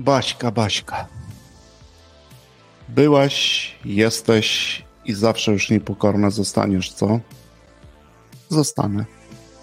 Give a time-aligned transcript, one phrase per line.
[0.00, 1.06] Baśka, Baśka.
[2.88, 7.20] Byłaś, jesteś i zawsze już niepokorna zostaniesz, co?
[8.48, 9.04] Zostanę.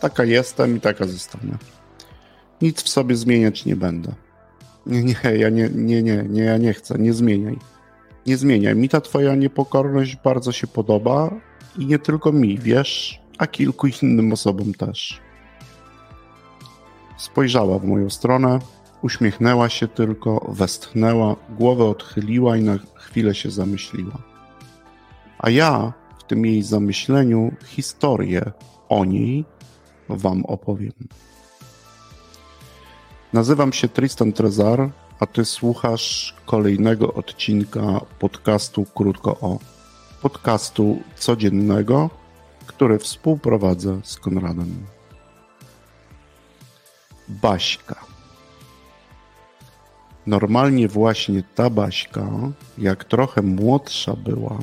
[0.00, 1.58] Taka jestem i taka zostanę.
[2.62, 4.12] Nic w sobie zmieniać nie będę.
[4.86, 7.58] Nie, nie, ja nie, nie, nie, nie, ja nie chcę, nie zmieniaj.
[8.26, 8.76] Nie zmieniaj.
[8.76, 11.30] Mi ta twoja niepokorność bardzo się podoba
[11.78, 15.20] i nie tylko mi, wiesz, a kilku innym osobom też.
[17.18, 18.58] Spojrzała w moją stronę,
[19.02, 24.18] uśmiechnęła się tylko, westchnęła, głowę odchyliła i na chwilę się zamyśliła.
[25.38, 28.52] A ja w tym jej zamyśleniu historię
[28.88, 29.44] o niej
[30.08, 30.92] wam opowiem.
[33.32, 34.90] Nazywam się Tristan Trezar,
[35.20, 39.58] a ty słuchasz kolejnego odcinka podcastu Krótko o.
[40.22, 42.10] Podcastu codziennego,
[42.66, 44.86] który współprowadzę z Konradem.
[47.28, 48.09] Baśka.
[50.26, 52.28] Normalnie właśnie ta Baśka,
[52.78, 54.58] jak trochę młodsza była,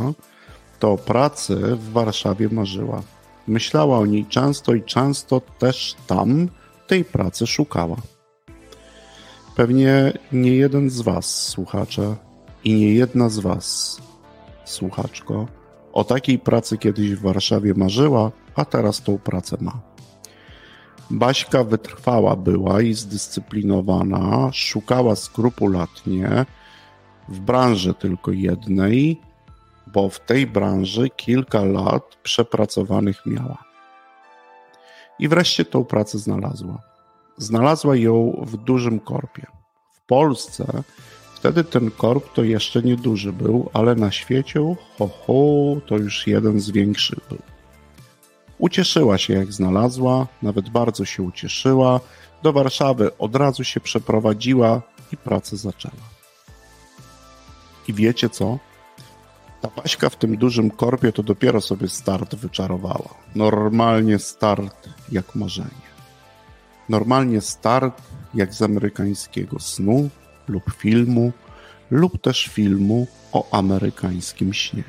[0.80, 3.02] to o pracy w Warszawie marzyła.
[3.48, 6.50] Myślała o niej często i często też tam
[6.88, 7.98] tej pracy szukała.
[9.56, 12.16] Pewnie nie jeden z Was, słuchacze,
[12.64, 13.98] i nie jedna z Was,
[14.66, 15.48] słuchaczko,
[15.94, 19.97] o takiej pracy kiedyś w Warszawie marzyła, a teraz tą pracę ma.
[21.10, 26.46] Baśka wytrwała była i zdyscyplinowana, szukała skrupulatnie
[27.30, 29.22] w branży tylko jednej,
[29.94, 33.64] bo w tej branży kilka lat przepracowanych miała.
[35.20, 36.82] I wreszcie tą pracę znalazła.
[37.38, 39.46] Znalazła ją w dużym korpie.
[39.92, 40.84] W Polsce
[41.34, 46.60] wtedy ten korp to jeszcze nieduży był, ale na świecie, ho, ho, to już jeden
[46.60, 47.57] z większych był.
[48.58, 52.00] Ucieszyła się, jak znalazła, nawet bardzo się ucieszyła.
[52.44, 56.18] Do Warszawy od razu się przeprowadziła i pracę zaczęła.
[57.88, 58.60] I wiecie co?
[59.62, 63.14] Ta Paśka w tym dużym korpie to dopiero sobie start wyczarowała.
[63.36, 65.88] Normalnie start jak marzenie.
[66.90, 68.02] Normalnie start
[68.34, 70.10] jak z amerykańskiego snu
[70.48, 71.32] lub filmu,
[71.92, 74.84] lub też filmu o amerykańskim śnie.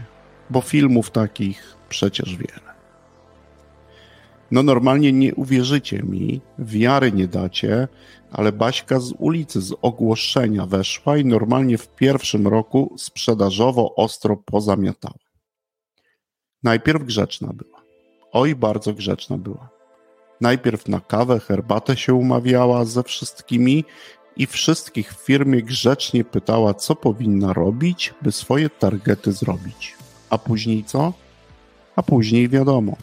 [0.51, 2.68] Bo filmów takich przecież wiele.
[4.51, 7.89] No normalnie nie uwierzycie mi, wiary nie dacie,
[8.33, 15.29] ale Baśka z ulicy, z ogłoszenia weszła i normalnie w pierwszym roku sprzedażowo ostro pozamiatała.
[16.63, 17.83] Najpierw grzeczna była.
[18.33, 19.69] Oj, bardzo grzeczna była.
[20.41, 23.85] Najpierw na kawę, herbatę się umawiała ze wszystkimi
[24.37, 29.97] i wszystkich w firmie grzecznie pytała, co powinna robić, by swoje targety zrobić.
[30.31, 31.13] A później co?
[31.97, 32.97] A później wiadomo,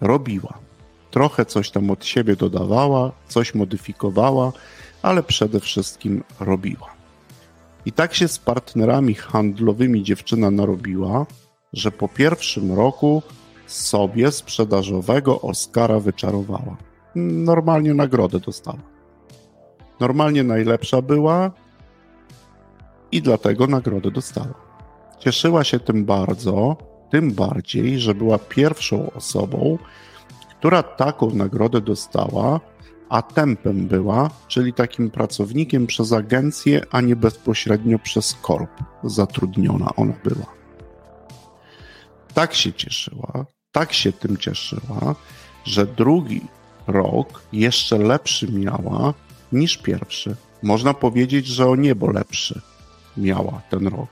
[0.00, 0.67] robiła.
[1.10, 4.52] Trochę coś tam od siebie dodawała, coś modyfikowała,
[5.02, 6.98] ale przede wszystkim robiła.
[7.86, 11.26] I tak się z partnerami handlowymi dziewczyna narobiła,
[11.72, 13.22] że po pierwszym roku
[13.66, 16.76] sobie sprzedażowego Oscara wyczarowała.
[17.14, 18.82] Normalnie nagrodę dostała.
[20.00, 21.50] Normalnie najlepsza była
[23.12, 24.54] i dlatego nagrodę dostała.
[25.18, 26.76] Cieszyła się tym bardzo,
[27.10, 29.78] tym bardziej, że była pierwszą osobą,
[30.58, 32.60] która taką nagrodę dostała,
[33.08, 38.70] a tempem była, czyli takim pracownikiem przez agencję, a nie bezpośrednio przez korp
[39.04, 40.46] zatrudniona ona była.
[42.34, 45.14] Tak się cieszyła, tak się tym cieszyła,
[45.64, 46.40] że drugi
[46.86, 49.14] rok jeszcze lepszy miała
[49.52, 50.36] niż pierwszy.
[50.62, 52.60] Można powiedzieć, że o niebo lepszy
[53.16, 54.08] miała ten rok.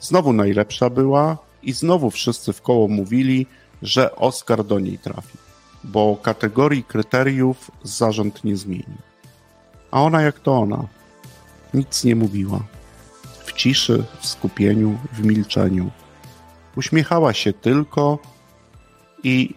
[0.00, 3.46] Znowu najlepsza była i znowu wszyscy w koło mówili,
[3.82, 5.38] że Oscar do niej trafi,
[5.84, 8.98] bo kategorii kryteriów zarząd nie zmienił.
[9.90, 10.86] A ona jak to ona,
[11.74, 12.60] nic nie mówiła.
[13.44, 15.90] W ciszy, w skupieniu, w milczeniu.
[16.76, 18.18] Uśmiechała się tylko
[19.22, 19.54] i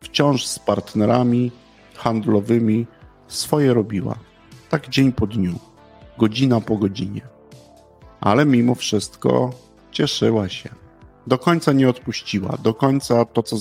[0.00, 1.52] wciąż z partnerami
[1.94, 2.86] handlowymi
[3.28, 4.18] swoje robiła.
[4.70, 5.58] Tak dzień po dniu,
[6.18, 7.20] godzina po godzinie.
[8.20, 9.50] Ale mimo wszystko
[9.90, 10.89] cieszyła się
[11.26, 13.56] do końca nie odpuściła, do końca to, co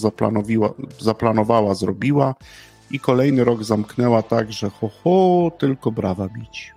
[0.99, 2.35] zaplanowała, zrobiła.
[2.91, 6.73] I kolejny rok zamknęła tak, że ho, ho, tylko brawa bić.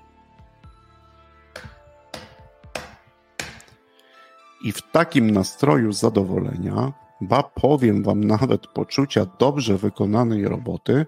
[4.64, 11.06] I w takim nastroju zadowolenia, ba powiem wam nawet poczucia dobrze wykonanej roboty,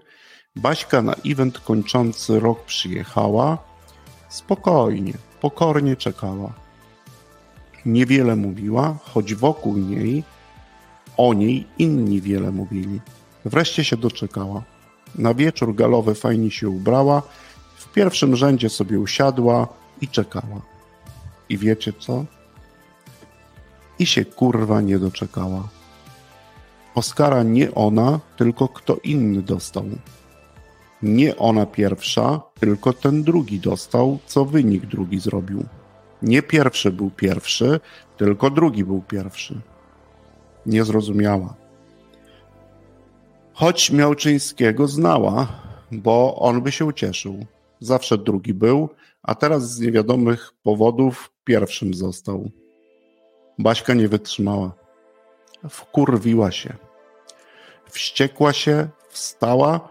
[0.55, 3.57] Baśka na event kończący rok przyjechała,
[4.29, 6.64] spokojnie, pokornie czekała
[7.85, 10.23] niewiele mówiła, choć wokół niej,
[11.17, 12.99] o niej inni wiele mówili.
[13.45, 14.63] Wreszcie się doczekała.
[15.15, 17.21] Na wieczór galowy fajnie się ubrała,
[17.75, 19.67] w pierwszym rzędzie sobie usiadła
[20.01, 20.61] i czekała.
[21.49, 22.25] I wiecie co?
[23.99, 25.67] I się kurwa nie doczekała.
[26.95, 29.85] Oskara nie ona, tylko kto inny dostał.
[31.01, 35.65] Nie ona pierwsza, tylko ten drugi dostał, co wynik drugi zrobił.
[36.25, 37.79] Nie pierwszy był pierwszy,
[38.17, 39.61] tylko drugi był pierwszy.
[40.65, 41.55] Nie zrozumiała.
[43.53, 45.47] Choć Miałczyńskiego znała,
[45.91, 47.45] bo on by się ucieszył.
[47.79, 48.89] Zawsze drugi był,
[49.23, 52.51] a teraz z niewiadomych powodów pierwszym został.
[53.59, 54.71] Baśka nie wytrzymała.
[55.69, 56.73] Wkurwiła się.
[57.89, 59.89] Wściekła się, wstała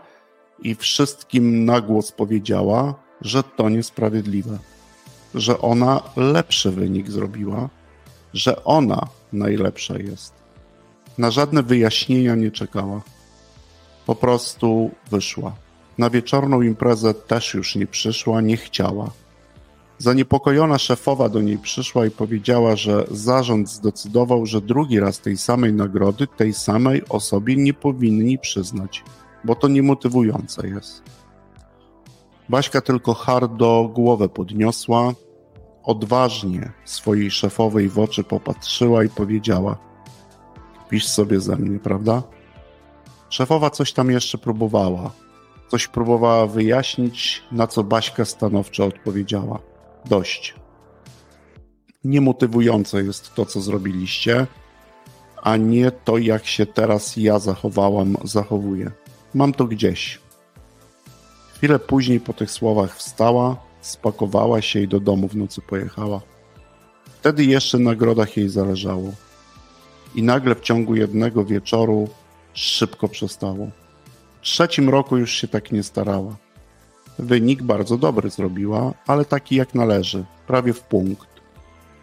[0.63, 4.59] i wszystkim na głos powiedziała, że to niesprawiedliwe,
[5.35, 7.69] że ona lepszy wynik zrobiła,
[8.35, 10.33] że ona najlepsza jest.
[11.19, 13.01] Na żadne wyjaśnienia nie czekała.
[14.07, 15.53] Po prostu wyszła.
[15.99, 19.11] Na wieczorną imprezę też już nie przyszła, nie chciała.
[19.99, 25.73] Zaniepokojona szefowa do niej przyszła i powiedziała, że zarząd zdecydował, że drugi raz tej samej
[25.73, 29.05] nagrody tej samej osobie nie powinni przyznać,
[29.45, 31.03] bo to niemotywujące jest.
[32.49, 35.13] Baśka tylko hardo głowę podniosła,
[35.83, 39.79] odważnie swojej szefowej w oczy popatrzyła i powiedziała:
[40.89, 42.23] Pisz sobie ze mnie, prawda?
[43.29, 45.11] Szefowa coś tam jeszcze próbowała.
[45.69, 49.59] Coś próbowała wyjaśnić, na co Baśka stanowczo odpowiedziała
[50.05, 50.55] dość.
[52.05, 54.47] Niemotywujące jest to, co zrobiliście,
[55.43, 58.91] a nie to, jak się teraz ja zachowałam, zachowuję.
[59.35, 60.24] Mam to gdzieś.
[61.65, 66.21] Chwilę później po tych słowach wstała, spakowała się i do domu w nocy pojechała.
[67.21, 69.13] Wtedy jeszcze na grodach jej zależało.
[70.15, 72.09] I nagle w ciągu jednego wieczoru
[72.55, 73.71] szybko przestało.
[74.41, 76.37] W trzecim roku już się tak nie starała.
[77.19, 81.29] Wynik bardzo dobry zrobiła, ale taki jak należy, prawie w punkt.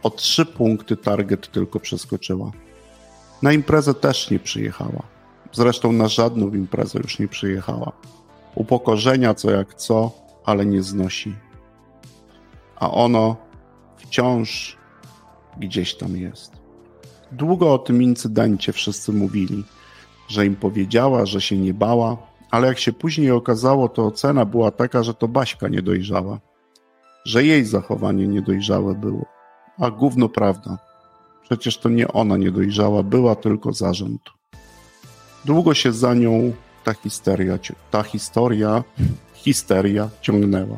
[0.03, 2.51] O trzy punkty target tylko przeskoczyła.
[3.41, 5.03] Na imprezę też nie przyjechała.
[5.51, 7.91] Zresztą na żadną imprezę już nie przyjechała.
[8.55, 10.11] Upokorzenia co jak co,
[10.45, 11.35] ale nie znosi.
[12.75, 13.35] A ono
[13.97, 14.77] wciąż
[15.57, 16.51] gdzieś tam jest.
[17.31, 19.63] Długo o tym incydencie wszyscy mówili,
[20.27, 22.17] że im powiedziała, że się nie bała,
[22.51, 26.39] ale jak się później okazało, to ocena była taka, że to Baśka nie dojrzała,
[27.25, 29.25] że jej zachowanie niedojrzałe było.
[29.77, 30.77] A gówno prawda.
[31.43, 34.21] Przecież to nie ona nie dojrzała, była tylko zarząd.
[35.45, 36.53] Długo się za nią
[36.83, 37.59] ta historia,
[37.91, 38.83] ta historia,
[39.33, 40.77] histeria ciągnęła.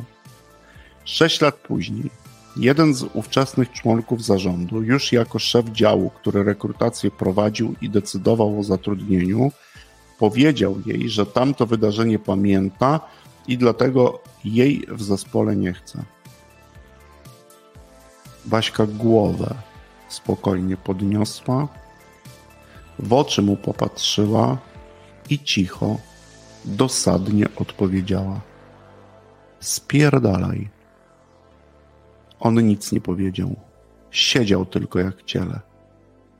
[1.06, 2.10] Sześć lat później,
[2.58, 8.64] jeden z ówczesnych członków zarządu, już jako szef działu, który rekrutację prowadził i decydował o
[8.64, 9.52] zatrudnieniu,
[10.20, 13.00] powiedział jej, że tamto wydarzenie pamięta
[13.48, 16.04] i dlatego jej w zespole nie chce.
[18.46, 19.56] Baśka głowę
[20.10, 21.68] spokojnie podniosła,
[23.00, 24.58] w oczy mu popatrzyła
[25.30, 25.98] i cicho,
[26.66, 28.42] dosadnie odpowiedziała:
[29.60, 30.70] Spierdalaj.
[32.40, 33.56] On nic nie powiedział.
[34.12, 35.60] Siedział tylko jak ciele.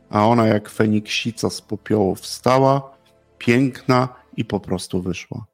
[0.10, 2.98] A ona jak feniksica z popiołu wstała
[3.38, 5.46] piękna i po prostu wyszła.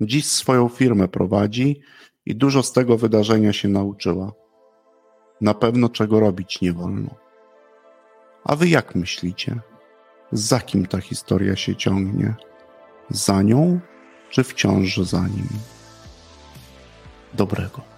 [0.00, 1.80] Dziś swoją firmę prowadzi
[2.26, 4.32] i dużo z tego wydarzenia się nauczyła.
[5.40, 7.14] Na pewno czego robić nie wolno.
[8.44, 9.60] A wy jak myślicie?
[10.32, 12.34] Za kim ta historia się ciągnie?
[13.12, 13.80] Za nią,
[14.30, 15.48] czy wciąż za nim?
[17.34, 17.91] Dobrego.